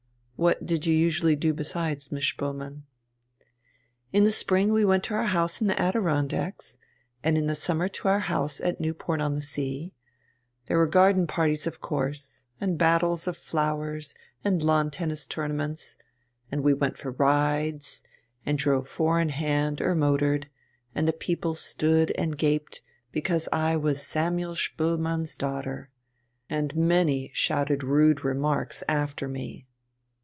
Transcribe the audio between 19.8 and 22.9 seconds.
motored, and the people stood and gaped,